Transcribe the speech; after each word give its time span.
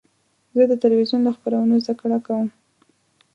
زه 0.55 0.63
د 0.67 0.73
تلویزیون 0.83 1.21
له 1.27 1.31
خپرونو 1.35 1.75
زده 1.83 1.93
کړه 2.01 2.17
کوم. 2.25 2.47